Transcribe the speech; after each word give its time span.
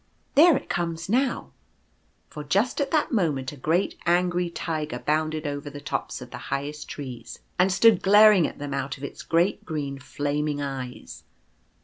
There 0.33 0.57
it 0.57 0.67
comes 0.67 1.09
now 1.09 1.51
\' 1.91 2.27
for 2.31 2.43
just 2.43 2.81
at 2.81 2.89
that 2.89 3.11
moment 3.11 3.51
a 3.51 3.55
great 3.55 3.99
angry 4.07 4.49
Tiger 4.49 4.97
bounded 4.97 5.45
over 5.45 5.69
the 5.69 5.79
tops 5.79 6.23
of 6.23 6.31
the 6.31 6.39
highest 6.49 6.89
trees, 6.89 7.37
and 7.59 7.71
stood 7.71 8.01
glaring 8.01 8.47
at 8.47 8.57
them 8.57 8.73
out 8.73 8.97
of 8.97 9.03
its 9.03 9.21
great 9.21 9.63
green 9.63 9.99
flaming 9.99 10.59
eyes. 10.59 11.23